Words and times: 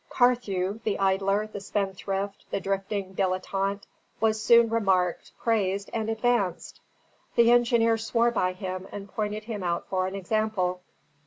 Carthew, 0.09 0.79
the 0.83 0.97
idler, 0.97 1.45
the 1.45 1.59
spendthrift, 1.59 2.45
the 2.49 2.59
drifting 2.59 3.13
dilettant, 3.13 3.85
was 4.19 4.41
soon 4.41 4.67
remarked, 4.67 5.31
praised, 5.37 5.91
and 5.93 6.09
advanced. 6.09 6.79
The 7.35 7.51
engineer 7.51 7.99
swore 7.99 8.31
by 8.31 8.53
him 8.53 8.87
and 8.91 9.07
pointed 9.11 9.43
him 9.43 9.61
out 9.61 9.85
for 9.89 10.07
an 10.07 10.15
example. 10.15 10.81